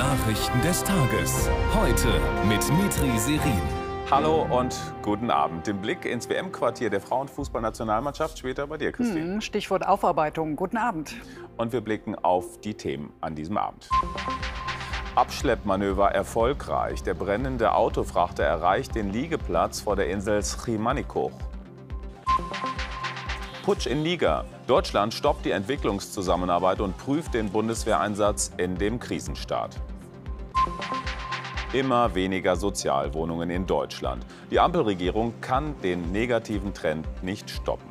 [0.00, 1.50] Nachrichten des Tages.
[1.74, 2.08] Heute
[2.48, 3.60] mit Mitri Serin.
[4.10, 5.66] Hallo und guten Abend.
[5.66, 9.34] Den Blick ins WM-Quartier der Frauenfußballnationalmannschaft später bei dir, Christine.
[9.34, 10.56] Hm, Stichwort Aufarbeitung.
[10.56, 11.16] Guten Abend.
[11.58, 13.90] Und wir blicken auf die Themen an diesem Abend.
[15.16, 17.02] Abschleppmanöver erfolgreich.
[17.02, 21.32] Der brennende Autofrachter erreicht den Liegeplatz vor der Insel Schimanikoch.
[23.64, 24.46] Putsch in Niger.
[24.66, 29.78] Deutschland stoppt die Entwicklungszusammenarbeit und prüft den Bundeswehreinsatz in dem Krisenstaat.
[31.72, 34.26] Immer weniger Sozialwohnungen in Deutschland.
[34.50, 37.88] Die Ampelregierung kann den negativen Trend nicht stoppen.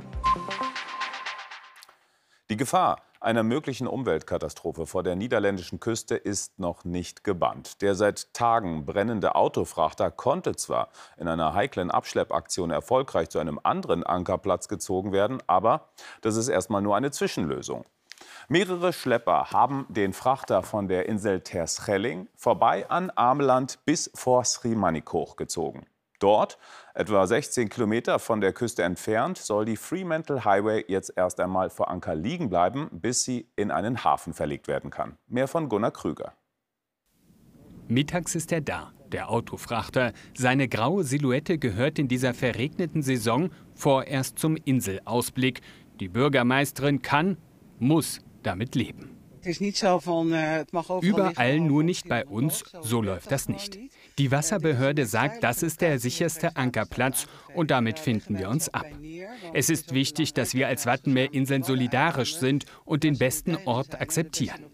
[2.49, 7.81] Die Gefahr einer möglichen Umweltkatastrophe vor der niederländischen Küste ist noch nicht gebannt.
[7.81, 14.03] Der seit Tagen brennende Autofrachter konnte zwar in einer heiklen Abschleppaktion erfolgreich zu einem anderen
[14.03, 15.89] Ankerplatz gezogen werden, aber
[16.21, 17.85] das ist erstmal nur eine Zwischenlösung.
[18.51, 25.35] Mehrere Schlepper haben den Frachter von der Insel Terschelling vorbei an Ameland bis vor Srimanikoch
[25.35, 25.85] gezogen.
[26.17, 26.57] Dort,
[26.95, 31.91] etwa 16 Kilometer von der Küste entfernt, soll die Fremantle Highway jetzt erst einmal vor
[31.91, 35.19] Anker liegen bleiben, bis sie in einen Hafen verlegt werden kann.
[35.27, 36.33] Mehr von Gunnar Krüger.
[37.87, 40.11] Mittags ist er da, der Autofrachter.
[40.35, 45.61] Seine graue Silhouette gehört in dieser verregneten Saison vorerst zum Inselausblick.
[45.99, 47.37] Die Bürgermeisterin kann,
[47.77, 49.19] muss damit leben.
[51.01, 53.79] Überall nur nicht bei uns, so läuft das nicht.
[54.17, 58.85] Die Wasserbehörde sagt, das ist der sicherste Ankerplatz und damit finden wir uns ab.
[59.53, 64.65] Es ist wichtig, dass wir als Wattenmeerinseln solidarisch sind und den besten Ort akzeptieren.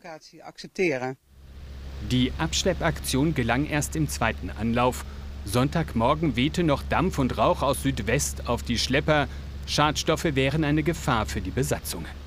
[2.09, 5.05] Die Abschleppaktion gelang erst im zweiten Anlauf.
[5.45, 9.27] Sonntagmorgen wehte noch Dampf und Rauch aus Südwest auf die Schlepper.
[9.67, 12.24] Schadstoffe wären eine Gefahr für die Besatzungen.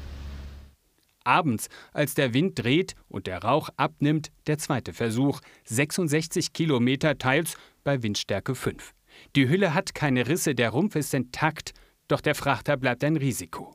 [1.29, 5.41] Abends, als der Wind dreht und der Rauch abnimmt, der zweite Versuch.
[5.65, 8.95] 66 Kilometer teils bei Windstärke 5.
[9.37, 11.75] Die Hülle hat keine Risse, der Rumpf ist intakt,
[12.09, 13.75] doch der Frachter bleibt ein Risiko.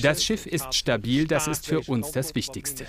[0.00, 2.86] Das Schiff ist stabil, das ist für uns das Wichtigste.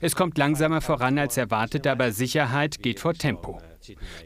[0.00, 3.60] Es kommt langsamer voran als erwartet, aber Sicherheit geht vor Tempo.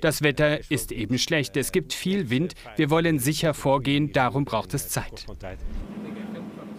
[0.03, 4.75] Das Wetter ist eben schlecht, es gibt viel Wind, wir wollen sicher vorgehen, darum braucht
[4.75, 5.27] es Zeit.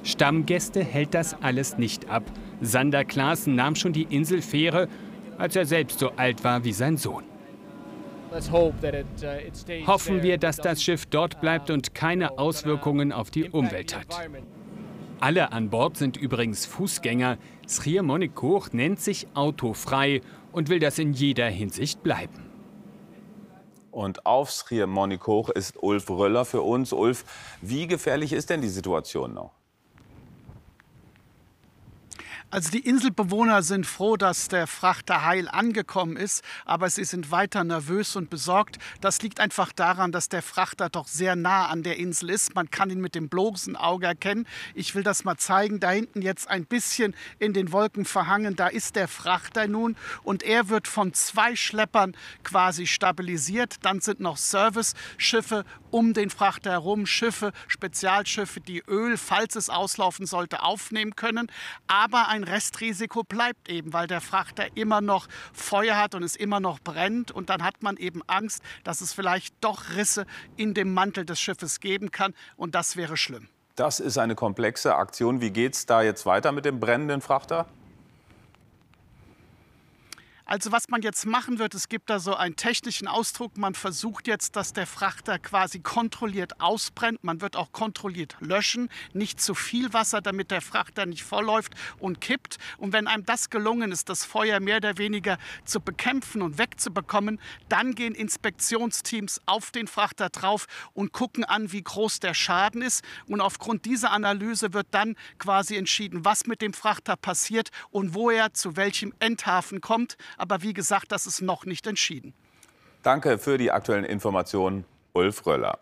[0.04, 2.24] Stammgäste hält das alles nicht ab.
[2.62, 4.88] Sander Klaassen nahm schon die Inselfähre,
[5.38, 7.24] als er selbst so alt war wie sein Sohn.
[8.32, 14.08] Uh, Hoffen wir, dass das Schiff dort bleibt und keine Auswirkungen auf die Umwelt hat.
[15.20, 17.38] Alle an Bord sind übrigens Fußgänger.
[17.68, 20.22] Srier Monikoch nennt sich autofrei
[20.52, 22.50] und will das in jeder Hinsicht bleiben.
[23.92, 26.92] Und auf Srier Monikoch ist Ulf Röller für uns.
[26.92, 27.26] Ulf,
[27.62, 29.52] wie gefährlich ist denn die Situation noch?
[32.54, 37.64] Also die Inselbewohner sind froh, dass der Frachter heil angekommen ist, aber sie sind weiter
[37.64, 38.78] nervös und besorgt.
[39.02, 42.54] Das liegt einfach daran, dass der Frachter doch sehr nah an der Insel ist.
[42.54, 44.46] Man kann ihn mit dem bloßen Auge erkennen.
[44.76, 45.80] Ich will das mal zeigen.
[45.80, 48.56] Da hinten jetzt ein bisschen in den Wolken verhangen.
[48.56, 53.78] Da ist der Frachter nun und er wird von zwei Schleppern quasi stabilisiert.
[53.82, 60.26] Dann sind noch Service-Schiffe um den Frachter herum, Schiffe, Spezialschiffe, die Öl, falls es auslaufen
[60.26, 61.52] sollte, aufnehmen können.
[61.88, 66.60] Aber ein Restrisiko bleibt eben, weil der Frachter immer noch Feuer hat und es immer
[66.60, 67.32] noch brennt.
[67.32, 70.26] Und dann hat man eben Angst, dass es vielleicht doch Risse
[70.58, 72.34] in dem Mantel des Schiffes geben kann.
[72.58, 73.48] Und das wäre schlimm.
[73.76, 75.42] Das ist eine komplexe Aktion.
[75.42, 77.68] Wie geht es da jetzt weiter mit dem brennenden Frachter?
[80.46, 84.28] Also was man jetzt machen wird, es gibt da so einen technischen Ausdruck, man versucht
[84.28, 87.24] jetzt, dass der Frachter quasi kontrolliert ausbrennt.
[87.24, 92.20] Man wird auch kontrolliert löschen, nicht zu viel Wasser, damit der Frachter nicht vollläuft und
[92.20, 92.58] kippt.
[92.78, 97.40] Und wenn einem das gelungen ist, das Feuer mehr oder weniger zu bekämpfen und wegzubekommen,
[97.70, 103.02] dann gehen Inspektionsteams auf den Frachter drauf und gucken an, wie groß der Schaden ist.
[103.28, 108.30] Und aufgrund dieser Analyse wird dann quasi entschieden, was mit dem Frachter passiert und wo
[108.30, 110.18] er zu welchem Endhafen kommt.
[110.38, 112.34] Aber wie gesagt, das ist noch nicht entschieden.
[113.04, 114.86] Danke für die aktuellen Informationen.
[115.14, 115.80] Ulf Röller.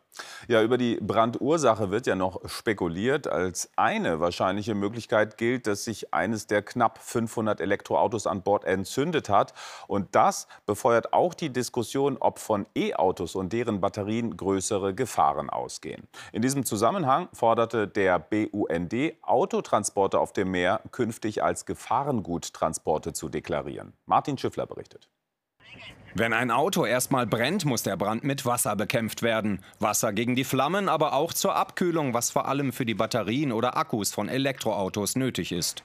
[0.47, 3.27] Ja, über die Brandursache wird ja noch spekuliert.
[3.27, 9.29] Als eine wahrscheinliche Möglichkeit gilt, dass sich eines der knapp 500 Elektroautos an Bord entzündet
[9.29, 9.53] hat.
[9.87, 16.07] Und das befeuert auch die Diskussion, ob von E-Autos und deren Batterien größere Gefahren ausgehen.
[16.33, 23.93] In diesem Zusammenhang forderte der BUND, Autotransporte auf dem Meer künftig als Gefahrenguttransporte zu deklarieren.
[24.05, 25.07] Martin Schiffler berichtet.
[26.13, 29.63] Wenn ein Auto erstmal brennt, muss der Brand mit Wasser bekämpft werden.
[29.79, 33.77] Wasser gegen die Flammen, aber auch zur Abkühlung, was vor allem für die Batterien oder
[33.77, 35.83] Akkus von Elektroautos nötig ist.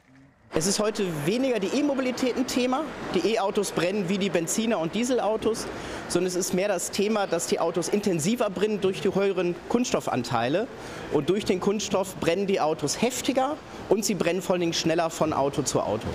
[0.53, 2.83] Es ist heute weniger die E-Mobilität ein Thema.
[3.15, 5.67] Die E-Autos brennen wie die Benziner- und Dieselautos,
[6.09, 10.67] sondern es ist mehr das Thema, dass die Autos intensiver brennen durch die höheren Kunststoffanteile.
[11.13, 13.57] Und durch den Kunststoff brennen die Autos heftiger
[13.89, 16.07] und sie brennen vor allen Dingen schneller von Auto zu Auto.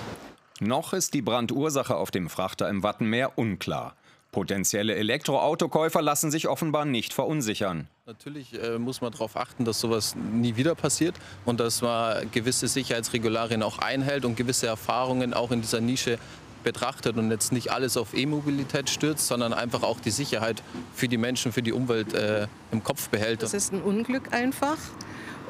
[0.60, 3.96] Noch ist die Brandursache auf dem Frachter im Wattenmeer unklar.
[4.31, 7.88] Potenzielle Elektroautokäufer lassen sich offenbar nicht verunsichern.
[8.06, 12.68] Natürlich äh, muss man darauf achten, dass sowas nie wieder passiert und dass man gewisse
[12.69, 16.18] Sicherheitsregularien auch einhält und gewisse Erfahrungen auch in dieser Nische
[16.63, 20.63] betrachtet und jetzt nicht alles auf E-Mobilität stürzt, sondern einfach auch die Sicherheit
[20.94, 23.44] für die Menschen, für die Umwelt äh, im Kopf behält.
[23.44, 24.77] Das ist ein Unglück einfach.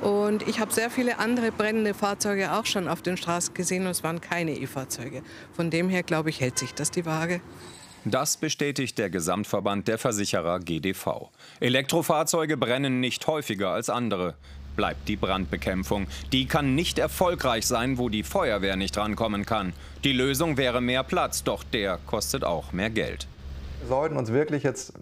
[0.01, 3.91] Und ich habe sehr viele andere brennende Fahrzeuge auch schon auf den Straßen gesehen und
[3.91, 5.21] es waren keine E-Fahrzeuge.
[5.53, 7.41] Von dem her, glaube ich, hält sich das die Waage.
[8.03, 11.29] Das bestätigt der Gesamtverband der Versicherer GDV.
[11.59, 14.33] Elektrofahrzeuge brennen nicht häufiger als andere.
[14.75, 16.07] Bleibt die Brandbekämpfung.
[16.31, 19.73] Die kann nicht erfolgreich sein, wo die Feuerwehr nicht rankommen kann.
[20.03, 23.27] Die Lösung wäre mehr Platz, doch der kostet auch mehr Geld.
[23.81, 24.93] Wir sollten uns wirklich jetzt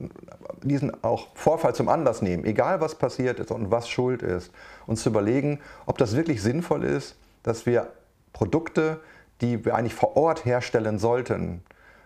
[0.64, 4.52] diesen auch Vorfall zum Anlass nehmen, egal was passiert ist und was schuld ist,
[4.88, 7.88] uns zu überlegen, ob das wirklich sinnvoll ist, dass wir
[8.34, 9.00] Produkte,
[9.40, 11.62] die wir eigentlich vor Ort herstellen sollten,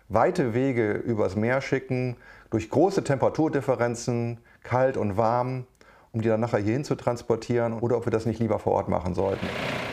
[0.09, 2.17] weite Wege übers Meer schicken,
[2.49, 5.65] durch große Temperaturdifferenzen, kalt und warm,
[6.11, 8.89] um die dann nachher hierhin zu transportieren oder ob wir das nicht lieber vor Ort
[8.89, 9.47] machen sollten.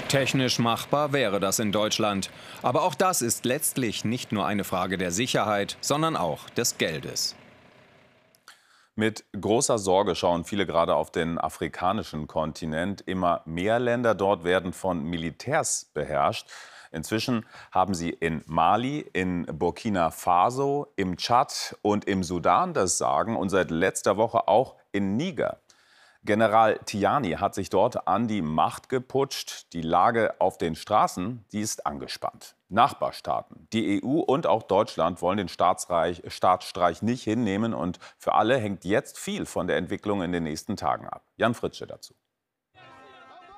[0.08, 2.30] Technisch machbar wäre das in Deutschland.
[2.62, 7.36] Aber auch das ist letztlich nicht nur eine Frage der Sicherheit, sondern auch des Geldes.
[8.96, 13.00] Mit großer Sorge schauen viele gerade auf den afrikanischen Kontinent.
[13.00, 16.48] Immer mehr Länder dort werden von Militärs beherrscht.
[16.90, 23.36] Inzwischen haben sie in Mali, in Burkina Faso, im Tschad und im Sudan das Sagen
[23.36, 25.60] und seit letzter Woche auch in Niger.
[26.22, 29.72] General Tiani hat sich dort an die Macht geputscht.
[29.72, 32.56] Die Lage auf den Straßen, die ist angespannt.
[32.68, 38.84] Nachbarstaaten, die EU und auch Deutschland wollen den Staatsstreich nicht hinnehmen und für alle hängt
[38.84, 41.24] jetzt viel von der Entwicklung in den nächsten Tagen ab.
[41.36, 42.14] Jan Fritsche dazu.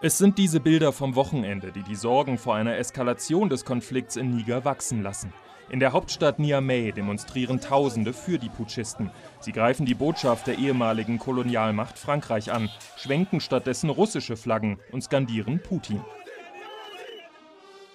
[0.05, 4.35] Es sind diese Bilder vom Wochenende, die die Sorgen vor einer Eskalation des Konflikts in
[4.35, 5.33] Niger wachsen lassen.
[5.71, 9.13] In der Hauptstadt Niamey demonstrieren Tausende für die Putschisten.
[9.39, 15.61] Sie greifen die Botschaft der ehemaligen Kolonialmacht Frankreich an, schwenken stattdessen russische Flaggen und skandieren
[15.61, 16.01] Putin.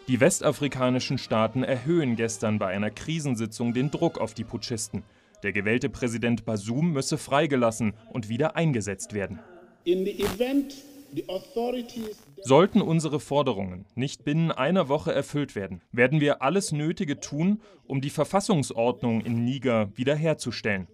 [0.08, 5.04] Die westafrikanischen Staaten erhöhen gestern bei einer Krisensitzung den Druck auf die Putschisten.
[5.44, 9.40] Der gewählte Präsident Basum müsse freigelassen und wieder eingesetzt werden.
[9.84, 10.74] In the event
[12.42, 18.02] Sollten unsere Forderungen nicht binnen einer Woche erfüllt werden, werden wir alles Nötige tun, um
[18.02, 20.88] die Verfassungsordnung in Niger wiederherzustellen.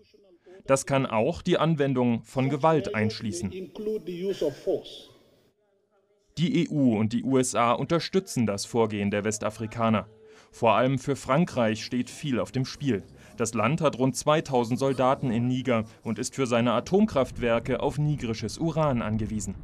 [0.65, 3.51] Das kann auch die Anwendung von Gewalt einschließen.
[6.37, 10.07] Die EU und die USA unterstützen das Vorgehen der Westafrikaner.
[10.51, 13.03] Vor allem für Frankreich steht viel auf dem Spiel.
[13.37, 18.57] Das Land hat rund 2000 Soldaten in Niger und ist für seine Atomkraftwerke auf nigrisches
[18.57, 19.55] Uran angewiesen.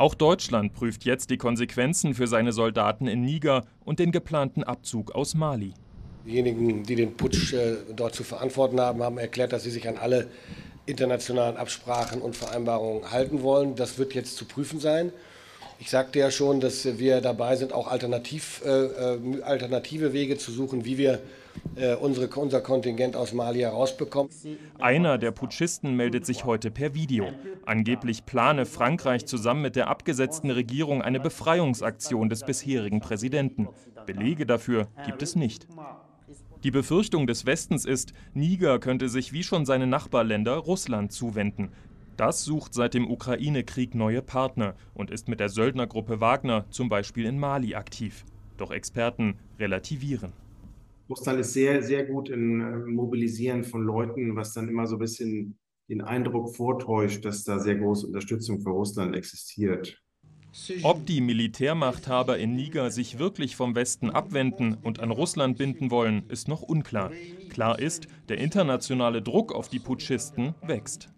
[0.00, 5.14] Auch Deutschland prüft jetzt die Konsequenzen für seine Soldaten in Niger und den geplanten Abzug
[5.14, 5.74] aus Mali.
[6.24, 9.98] Diejenigen, die den Putsch äh, dort zu verantworten haben, haben erklärt, dass sie sich an
[9.98, 10.28] alle
[10.86, 13.76] internationalen Absprachen und Vereinbarungen halten wollen.
[13.76, 15.12] Das wird jetzt zu prüfen sein.
[15.78, 20.50] Ich sagte ja schon, dass wir dabei sind, auch alternativ, äh, äh alternative Wege zu
[20.50, 21.20] suchen, wie wir
[22.00, 24.30] unsere, unser Kontingent aus Mali herausbekommen.
[24.78, 27.28] Einer der Putschisten meldet sich heute per Video.
[27.66, 33.68] Angeblich plane Frankreich zusammen mit der abgesetzten Regierung eine Befreiungsaktion des bisherigen Präsidenten.
[34.06, 35.66] Belege dafür gibt es nicht.
[36.62, 41.70] Die Befürchtung des Westens ist, Niger könnte sich wie schon seine Nachbarländer Russland zuwenden.
[42.18, 47.24] Das sucht seit dem Ukraine-Krieg neue Partner und ist mit der Söldnergruppe Wagner zum Beispiel
[47.24, 48.26] in Mali aktiv.
[48.58, 50.34] Doch Experten relativieren.
[51.10, 55.00] Russland ist sehr, sehr gut im äh, Mobilisieren von Leuten, was dann immer so ein
[55.00, 60.00] bisschen den Eindruck vortäuscht, dass da sehr große Unterstützung für Russland existiert.
[60.82, 66.24] Ob die Militärmachthaber in Niger sich wirklich vom Westen abwenden und an Russland binden wollen,
[66.28, 67.12] ist noch unklar.
[67.50, 71.08] Klar ist, der internationale Druck auf die Putschisten wächst.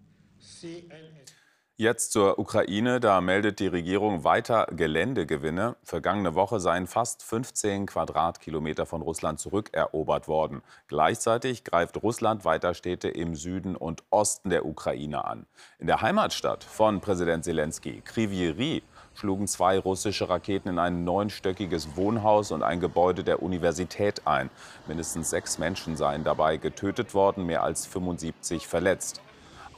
[1.79, 3.00] Jetzt zur Ukraine.
[3.00, 5.76] Da meldet die Regierung weiter Geländegewinne.
[5.83, 10.61] Vergangene Woche seien fast 15 Quadratkilometer von Russland zurückerobert worden.
[10.88, 15.47] Gleichzeitig greift Russland weiter Städte im Süden und Osten der Ukraine an.
[15.79, 18.83] In der Heimatstadt von Präsident Zelensky, Krivieri,
[19.14, 24.50] schlugen zwei russische Raketen in ein neunstöckiges Wohnhaus und ein Gebäude der Universität ein.
[24.87, 29.23] Mindestens sechs Menschen seien dabei getötet worden, mehr als 75 verletzt.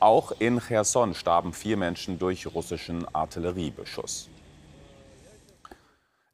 [0.01, 4.29] Auch in Cherson starben vier Menschen durch russischen Artilleriebeschuss.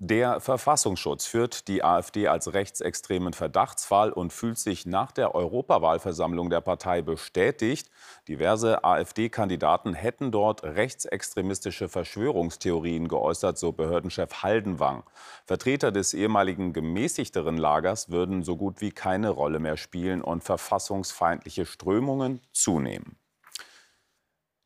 [0.02, 6.62] Der Verfassungsschutz führt die AfD als rechtsextremen Verdachtsfall und fühlt sich nach der Europawahlversammlung der
[6.62, 7.90] Partei bestätigt.
[8.26, 15.02] Diverse AfD-Kandidaten hätten dort rechtsextremistische Verschwörungstheorien geäußert, so Behördenchef Haldenwang.
[15.45, 21.67] Vertreter des ehemaligen gemäßigteren Lagers würden so gut wie keine Rolle mehr spielen und verfassungsfeindliche
[21.67, 23.20] Strömungen zunehmen.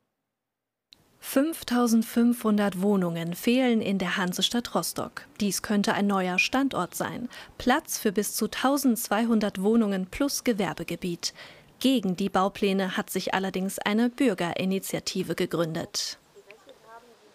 [1.24, 5.28] 5500 Wohnungen fehlen in der Hansestadt Rostock.
[5.40, 7.30] Dies könnte ein neuer Standort sein.
[7.60, 11.34] Platz für bis zu 1200 Wohnungen plus Gewerbegebiet.
[11.82, 16.20] Gegen die Baupläne hat sich allerdings eine Bürgerinitiative gegründet.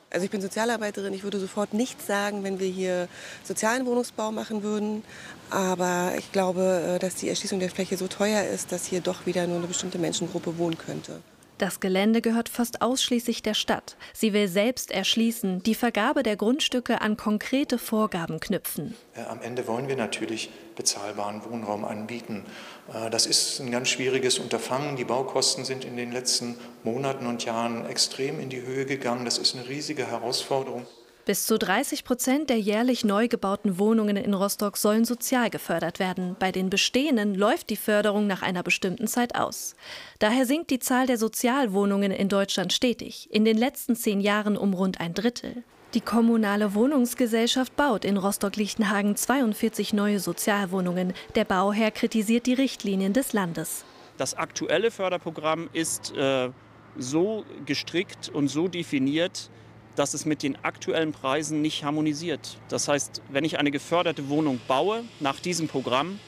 [0.08, 3.08] Also ich bin Sozialarbeiterin, ich würde sofort nichts sagen, wenn wir hier
[3.42, 5.02] sozialen Wohnungsbau machen würden.
[5.50, 9.26] Aber ich glaube, äh, dass die Erschließung der Fläche so teuer ist, dass hier doch
[9.26, 11.20] wieder nur eine bestimmte Menschengruppe wohnen könnte.
[11.58, 13.96] Das Gelände gehört fast ausschließlich der Stadt.
[14.12, 18.94] Sie will selbst erschließen, die Vergabe der Grundstücke an konkrete Vorgaben knüpfen.
[19.28, 22.44] Am Ende wollen wir natürlich bezahlbaren Wohnraum anbieten.
[22.92, 24.96] Äh, das ist ein ganz schwieriges Unterfangen.
[24.96, 29.24] Die Baukosten sind in den letzten Monaten und Jahren extrem in die Höhe gegangen.
[29.24, 30.86] Das ist eine riesige Herausforderung.
[31.26, 36.36] Bis zu 30 Prozent der jährlich neu gebauten Wohnungen in Rostock sollen sozial gefördert werden.
[36.38, 39.74] Bei den bestehenden läuft die Förderung nach einer bestimmten Zeit aus.
[40.20, 44.72] Daher sinkt die Zahl der Sozialwohnungen in Deutschland stetig, in den letzten zehn Jahren um
[44.72, 45.64] rund ein Drittel.
[45.94, 51.12] Die kommunale Wohnungsgesellschaft baut in Rostock-Lichtenhagen 42 neue Sozialwohnungen.
[51.34, 53.84] Der Bauherr kritisiert die Richtlinien des Landes.
[54.16, 56.50] Das aktuelle Förderprogramm ist äh,
[56.96, 59.50] so gestrickt und so definiert,
[59.96, 62.58] dass es mit den aktuellen Preisen nicht harmonisiert.
[62.68, 66.20] Das heißt, wenn ich eine geförderte Wohnung baue nach diesem Programm,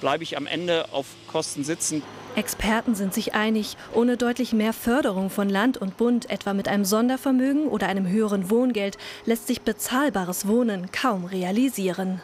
[0.00, 2.02] bleibe ich am Ende auf Kosten sitzen.
[2.36, 6.84] Experten sind sich einig, ohne deutlich mehr Förderung von Land und Bund, etwa mit einem
[6.84, 8.96] Sondervermögen oder einem höheren Wohngeld,
[9.26, 12.20] lässt sich bezahlbares Wohnen kaum realisieren.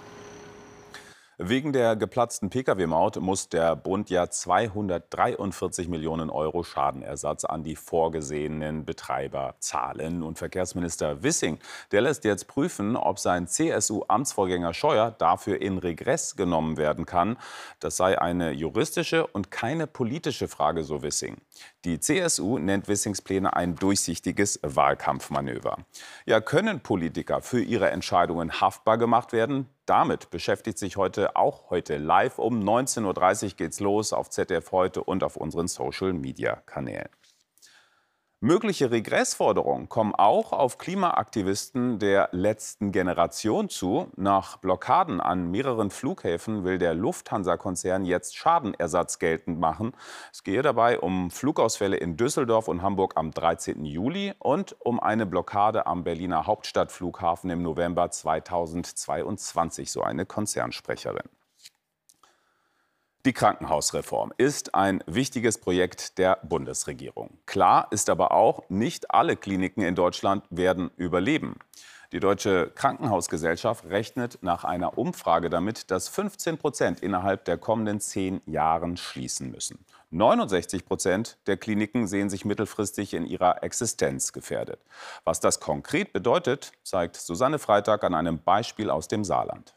[1.39, 8.85] Wegen der geplatzten Pkw-Maut muss der Bund ja 243 Millionen Euro Schadenersatz an die vorgesehenen
[8.85, 10.23] Betreiber zahlen.
[10.23, 11.59] Und Verkehrsminister Wissing,
[11.91, 17.37] der lässt jetzt prüfen, ob sein CSU-Amtsvorgänger Scheuer dafür in Regress genommen werden kann.
[17.81, 21.39] Das sei eine juristische und keine politische Frage, so Wissing.
[21.85, 25.77] Die CSU nennt Wissings Pläne ein durchsichtiges Wahlkampfmanöver.
[26.25, 29.69] Ja, können Politiker für ihre Entscheidungen haftbar gemacht werden?
[29.85, 32.39] Damit beschäftigt sich heute auch heute live.
[32.39, 37.11] Um 19.30 Uhr geht's los auf ZDF heute und auf unseren Social-Media-Kanälen.
[38.45, 44.09] Mögliche Regressforderungen kommen auch auf Klimaaktivisten der letzten Generation zu.
[44.17, 49.93] Nach Blockaden an mehreren Flughäfen will der Lufthansa-Konzern jetzt Schadenersatz geltend machen.
[50.31, 53.87] Es gehe dabei um Flugausfälle in Düsseldorf und Hamburg am 13.
[53.87, 61.31] Juli und um eine Blockade am Berliner Hauptstadtflughafen im November 2022, so eine Konzernsprecherin.
[63.27, 67.39] Die Krankenhausreform ist ein wichtiges Projekt der Bundesregierung.
[67.47, 71.57] Klar ist aber auch, nicht alle Kliniken in Deutschland werden überleben.
[72.13, 78.43] Die Deutsche Krankenhausgesellschaft rechnet nach einer Umfrage damit, dass 15 Prozent innerhalb der kommenden zehn
[78.45, 79.87] Jahren schließen müssen.
[80.11, 84.81] 69 Prozent der Kliniken sehen sich mittelfristig in ihrer Existenz gefährdet.
[85.25, 89.74] Was das konkret bedeutet, zeigt Susanne Freitag an einem Beispiel aus dem Saarland.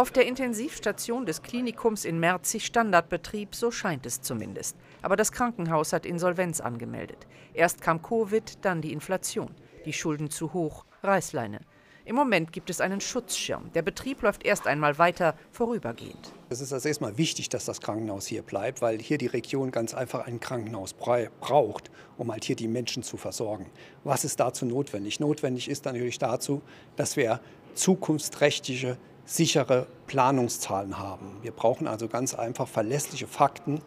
[0.00, 4.74] Auf der Intensivstation des Klinikums in Merzig Standardbetrieb, so scheint es zumindest.
[5.02, 7.26] Aber das Krankenhaus hat Insolvenz angemeldet.
[7.52, 9.54] Erst kam Covid, dann die Inflation.
[9.84, 11.60] Die Schulden zu hoch, Reißleine.
[12.06, 13.70] Im Moment gibt es einen Schutzschirm.
[13.74, 16.32] Der Betrieb läuft erst einmal weiter, vorübergehend.
[16.48, 19.92] Es ist also erstmal wichtig, dass das Krankenhaus hier bleibt, weil hier die Region ganz
[19.92, 23.66] einfach ein Krankenhaus braucht, um halt hier die Menschen zu versorgen.
[24.02, 25.20] Was ist dazu notwendig?
[25.20, 26.62] Notwendig ist natürlich dazu,
[26.96, 27.38] dass wir
[27.74, 28.96] zukunftsträchtige
[29.30, 31.36] sichere Planungszahlen haben.
[31.42, 33.80] Wir brauchen also ganz einfach verlässliche Fakten.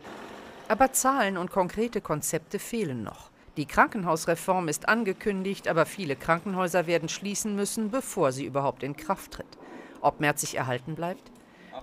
[0.70, 3.30] Aber Zahlen und konkrete Konzepte fehlen noch.
[3.58, 9.32] Die Krankenhausreform ist angekündigt, aber viele Krankenhäuser werden schließen müssen, bevor sie überhaupt in Kraft
[9.32, 9.58] tritt.
[10.02, 11.30] Ob Merzig erhalten bleibt?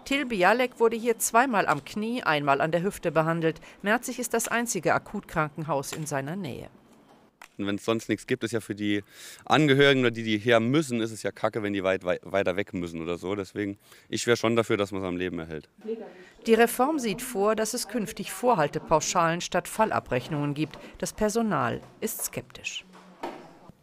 [0.04, 3.60] Till Bialek wurde hier zweimal am Knie, einmal an der Hüfte behandelt.
[3.82, 6.70] Merzig ist das einzige Akutkrankenhaus in seiner Nähe.
[7.60, 9.02] Und wenn es sonst nichts gibt, ist ja für die
[9.44, 12.56] Angehörigen oder die, die her müssen, ist es ja kacke, wenn die weit, weit weiter
[12.56, 13.34] weg müssen oder so.
[13.34, 15.68] Deswegen, ich wäre schon dafür, dass man es am Leben erhält.
[16.46, 20.78] Die Reform sieht vor, dass es künftig Vorhaltepauschalen statt Fallabrechnungen gibt.
[20.98, 22.84] Das Personal ist skeptisch.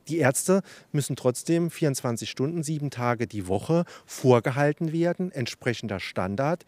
[0.07, 6.65] Die Ärzte müssen trotzdem 24 Stunden, sieben Tage die Woche vorgehalten werden, entsprechender Standard.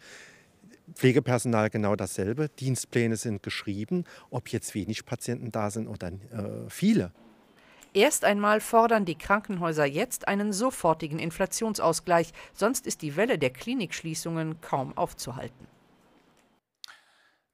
[0.94, 2.48] Pflegepersonal genau dasselbe.
[2.48, 7.12] Dienstpläne sind geschrieben, ob jetzt wenig Patienten da sind oder äh, viele.
[7.92, 14.60] Erst einmal fordern die Krankenhäuser jetzt einen sofortigen Inflationsausgleich, sonst ist die Welle der Klinikschließungen
[14.60, 15.66] kaum aufzuhalten.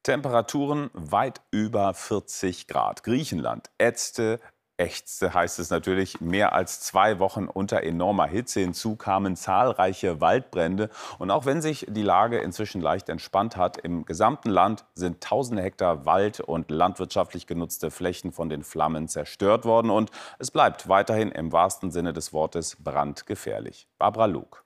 [0.02, 3.02] Temperaturen weit über 40 Grad.
[3.02, 4.38] Griechenland ätzte
[4.78, 8.60] ächzte, heißt es natürlich, mehr als zwei Wochen unter enormer Hitze.
[8.60, 10.90] Hinzu kamen zahlreiche Waldbrände.
[11.18, 15.62] Und auch wenn sich die Lage inzwischen leicht entspannt hat, im gesamten Land sind tausende
[15.62, 19.90] Hektar Wald und landwirtschaftlich genutzte Flächen von den Flammen zerstört worden.
[19.90, 23.88] Und es bleibt weiterhin im wahrsten Sinne des Wortes brandgefährlich.
[23.98, 24.60] Barbara Luke.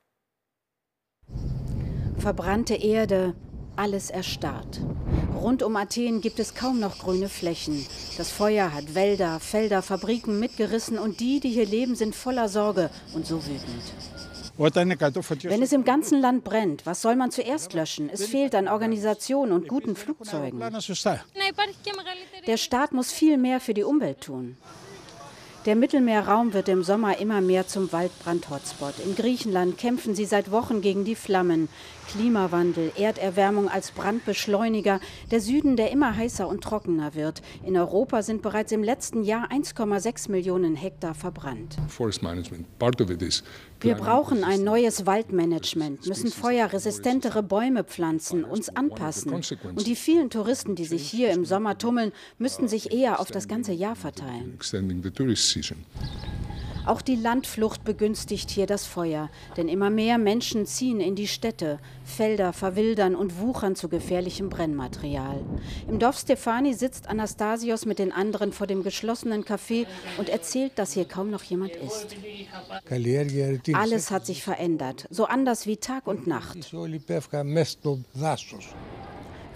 [2.18, 3.34] Verbrannte Erde,
[3.80, 4.80] alles erstarrt.
[5.34, 7.86] Rund um Athen gibt es kaum noch grüne Flächen.
[8.18, 12.90] Das Feuer hat Wälder, Felder, Fabriken mitgerissen und die, die hier leben, sind voller Sorge
[13.14, 13.82] und so wütend.
[14.58, 18.10] Wenn es im ganzen Land brennt, was soll man zuerst löschen?
[18.12, 20.60] Es fehlt an Organisation und guten Flugzeugen.
[22.46, 24.58] Der Staat muss viel mehr für die Umwelt tun.
[25.66, 28.94] Der Mittelmeerraum wird im Sommer immer mehr zum Waldbrand-Hotspot.
[29.04, 31.68] In Griechenland kämpfen sie seit Wochen gegen die Flammen.
[32.08, 37.42] Klimawandel, Erderwärmung als Brandbeschleuniger, der Süden, der immer heißer und trockener wird.
[37.64, 41.76] In Europa sind bereits im letzten Jahr 1,6 Millionen Hektar verbrannt.
[43.80, 49.32] Wir brauchen ein neues Waldmanagement, müssen feuerresistentere Bäume pflanzen, uns anpassen.
[49.32, 53.48] Und die vielen Touristen, die sich hier im Sommer tummeln, müssten sich eher auf das
[53.48, 54.58] ganze Jahr verteilen.
[56.90, 61.78] Auch die Landflucht begünstigt hier das Feuer, denn immer mehr Menschen ziehen in die Städte.
[62.02, 65.40] Felder verwildern und wuchern zu gefährlichem Brennmaterial.
[65.86, 69.86] Im Dorf Stefani sitzt Anastasios mit den anderen vor dem geschlossenen Café
[70.18, 72.16] und erzählt, dass hier kaum noch jemand ist.
[73.72, 76.74] Alles hat sich verändert, so anders wie Tag und Nacht.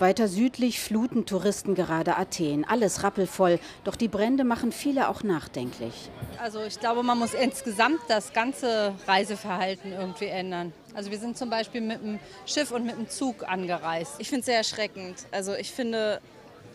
[0.00, 2.64] Weiter südlich fluten Touristen gerade Athen.
[2.64, 6.10] Alles rappelvoll, doch die Brände machen viele auch nachdenklich.
[6.42, 10.72] Also ich glaube, man muss insgesamt das ganze Reiseverhalten irgendwie ändern.
[10.94, 14.14] Also wir sind zum Beispiel mit dem Schiff und mit dem Zug angereist.
[14.18, 15.26] Ich finde es sehr erschreckend.
[15.30, 16.20] Also ich finde,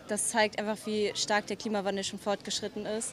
[0.08, 3.12] das zeigt einfach, wie stark der Klimawandel schon fortgeschritten ist.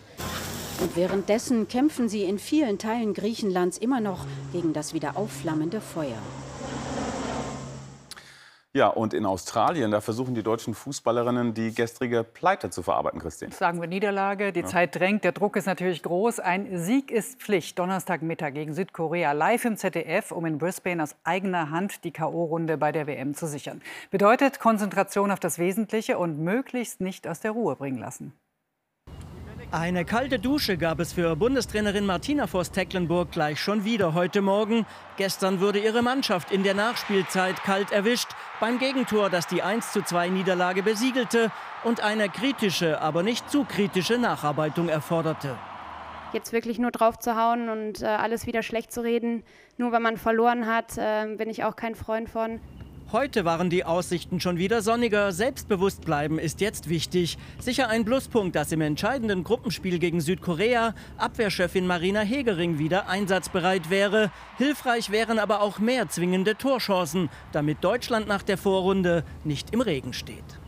[0.80, 6.22] Und währenddessen kämpfen sie in vielen Teilen Griechenlands immer noch gegen das wieder aufflammende Feuer.
[8.74, 13.52] Ja, und in Australien, da versuchen die deutschen Fußballerinnen die gestrige Pleite zu verarbeiten, Christine.
[13.52, 14.66] Sagen wir Niederlage, die ja.
[14.66, 16.40] Zeit drängt, der Druck ist natürlich groß.
[16.40, 17.80] Ein Sieg ist Pflicht.
[17.80, 22.92] Donnerstagmittag gegen Südkorea live im ZDF, um in Brisbane aus eigener Hand die K.O.-Runde bei
[22.92, 23.82] der WM zu sichern.
[24.12, 28.34] Bedeutet Konzentration auf das Wesentliche und möglichst nicht aus der Ruhe bringen lassen.
[29.72, 34.86] Eine kalte Dusche gab es für Bundestrainerin Martina Voss-Tecklenburg gleich schon wieder heute Morgen.
[35.18, 38.30] Gestern wurde ihre Mannschaft in der Nachspielzeit kalt erwischt
[38.62, 41.52] beim Gegentor, das die 1:2 Niederlage besiegelte
[41.84, 45.58] und eine kritische, aber nicht zu kritische Nacharbeitung erforderte.
[46.32, 49.44] Jetzt wirklich nur drauf zu hauen und äh, alles wieder schlecht zu reden,
[49.76, 52.62] nur weil man verloren hat, äh, bin ich auch kein Freund von.
[53.14, 55.32] Heute waren die Aussichten schon wieder sonniger.
[55.32, 57.38] Selbstbewusst bleiben ist jetzt wichtig.
[57.58, 64.30] Sicher ein Pluspunkt, dass im entscheidenden Gruppenspiel gegen Südkorea Abwehrchefin Marina Hegering wieder einsatzbereit wäre.
[64.58, 70.12] Hilfreich wären aber auch mehr zwingende Torchancen, damit Deutschland nach der Vorrunde nicht im Regen
[70.12, 70.60] steht.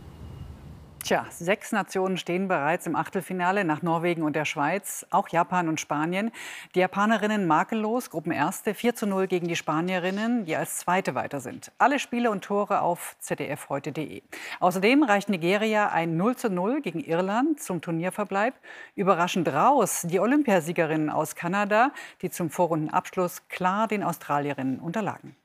[1.10, 5.80] Tja, sechs Nationen stehen bereits im Achtelfinale nach Norwegen und der Schweiz, auch Japan und
[5.80, 6.30] Spanien.
[6.76, 11.72] Die Japanerinnen makellos, Gruppenerste 4 zu 0 gegen die Spanierinnen, die als Zweite weiter sind.
[11.80, 14.22] Alle Spiele und Tore auf zdfheute.de.
[14.60, 18.54] Außerdem reicht Nigeria ein 0 zu 0 gegen Irland zum Turnierverbleib.
[18.94, 21.90] Überraschend raus die Olympiasiegerinnen aus Kanada,
[22.22, 25.36] die zum Vorrundenabschluss klar den Australierinnen unterlagen.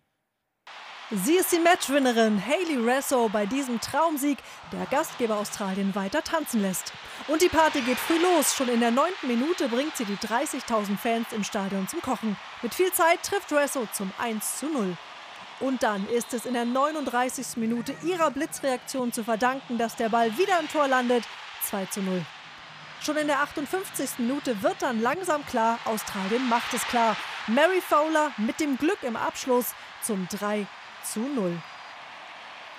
[1.22, 4.38] Sie ist die Matchwinnerin Hayley Rasso bei diesem Traumsieg,
[4.72, 6.92] der Gastgeber Australien weiter tanzen lässt.
[7.29, 8.57] Und die Party geht früh los.
[8.57, 12.37] Schon in der neunten Minute bringt sie die 30.000 Fans im Stadion zum Kochen.
[12.62, 14.96] Mit viel Zeit trifft Rasso zum 1 zu 0.
[15.61, 17.59] Und dann ist es in der 39.
[17.59, 21.22] Minute ihrer Blitzreaktion zu verdanken, dass der Ball wieder im Tor landet.
[21.62, 22.27] 2 zu 0.
[23.00, 24.18] Schon in der 58.
[24.18, 27.16] Minute wird dann langsam klar, Australien macht es klar.
[27.46, 30.66] Mary Fowler mit dem Glück im Abschluss zum 3
[31.05, 31.57] zu 0.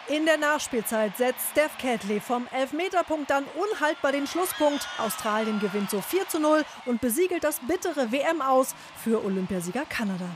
[0.08, 4.88] In der Nachspielzeit setzt Steph Catley vom Elfmeterpunkt dann unhaltbar den Schlusspunkt.
[5.00, 10.30] Australien gewinnt so 4 zu 0 und besiegelt das bittere WM aus für Olympiasieger Kanada.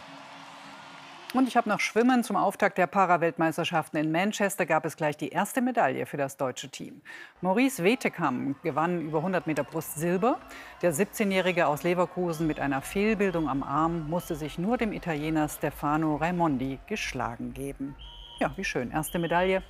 [1.36, 2.24] Und ich habe noch Schwimmen.
[2.24, 6.70] Zum Auftakt der Paraweltmeisterschaften in Manchester gab es gleich die erste Medaille für das deutsche
[6.70, 7.02] Team.
[7.42, 10.40] Maurice Wetekam gewann über 100 Meter Brust Silber.
[10.82, 16.16] Der 17-Jährige aus Leverkusen mit einer Fehlbildung am Arm musste sich nur dem Italiener Stefano
[16.16, 17.96] Raimondi geschlagen geben.
[18.40, 18.90] Ja, wie schön.
[18.90, 19.62] Erste Medaille.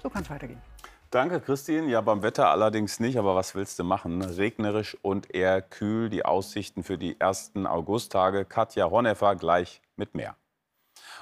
[0.00, 0.62] So kann es weitergehen.
[1.10, 1.88] Danke, Christine.
[1.88, 3.18] Ja, beim Wetter allerdings nicht.
[3.18, 4.22] Aber was willst du machen?
[4.22, 6.10] Regnerisch und eher kühl.
[6.10, 8.44] Die Aussichten für die ersten Augusttage.
[8.44, 10.36] Katja Honeffer gleich mit mehr.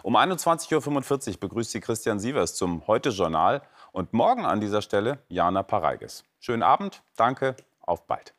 [0.02, 3.62] Um 21.45 Uhr begrüßt sie Christian Sievers zum Heute-Journal.
[3.92, 6.24] Und morgen an dieser Stelle Jana Pareiges.
[6.38, 7.02] Schönen Abend.
[7.16, 7.56] Danke.
[7.80, 8.36] Auf bald.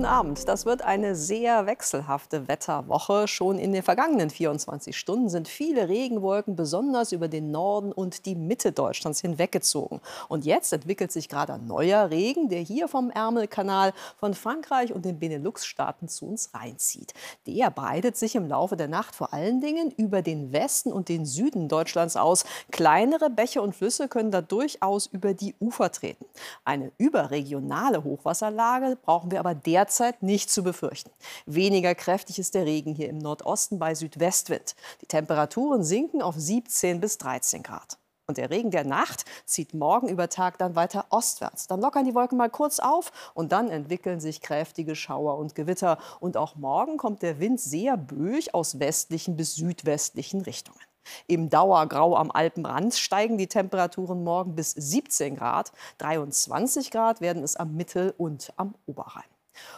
[0.00, 0.48] Guten Abend.
[0.48, 3.28] Das wird eine sehr wechselhafte Wetterwoche.
[3.28, 8.34] Schon in den vergangenen 24 Stunden sind viele Regenwolken besonders über den Norden und die
[8.34, 10.00] Mitte Deutschlands hinweggezogen.
[10.30, 15.04] Und jetzt entwickelt sich gerade ein neuer Regen, der hier vom Ärmelkanal von Frankreich und
[15.04, 17.12] den Benelux-Staaten zu uns reinzieht.
[17.46, 21.26] Der breitet sich im Laufe der Nacht vor allen Dingen über den Westen und den
[21.26, 22.46] Süden Deutschlands aus.
[22.70, 26.24] Kleinere Bäche und Flüsse können da durchaus über die Ufer treten.
[26.64, 31.10] Eine überregionale Hochwasserlage brauchen wir aber derzeit derzeit nicht zu befürchten.
[31.46, 34.76] Weniger kräftig ist der Regen hier im Nordosten bei Südwestwind.
[35.00, 37.98] Die Temperaturen sinken auf 17 bis 13 Grad.
[38.28, 41.66] Und der Regen der Nacht zieht morgen über Tag dann weiter ostwärts.
[41.66, 45.98] Dann lockern die Wolken mal kurz auf und dann entwickeln sich kräftige Schauer und Gewitter.
[46.20, 50.78] Und auch morgen kommt der Wind sehr böig aus westlichen bis südwestlichen Richtungen.
[51.26, 55.72] Im Dauergrau am Alpenrand steigen die Temperaturen morgen bis 17 Grad.
[55.98, 59.24] 23 Grad werden es am Mittel- und am Oberrhein.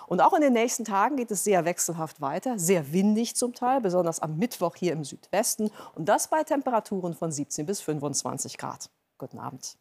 [0.07, 3.81] Und auch in den nächsten Tagen geht es sehr wechselhaft weiter, sehr windig zum Teil,
[3.81, 8.90] besonders am Mittwoch hier im Südwesten und das bei Temperaturen von 17 bis 25 Grad.
[9.18, 9.77] Guten Abend.